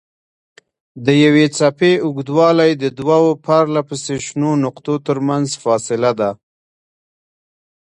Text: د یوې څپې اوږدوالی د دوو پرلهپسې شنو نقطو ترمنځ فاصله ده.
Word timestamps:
د 1.05 1.07
یوې 1.23 1.45
څپې 1.57 1.93
اوږدوالی 2.05 2.71
د 2.81 2.83
دوو 2.99 3.29
پرلهپسې 3.45 4.15
شنو 4.25 4.51
نقطو 4.65 4.93
ترمنځ 5.07 5.47
فاصله 5.63 6.11
ده. 6.19 6.31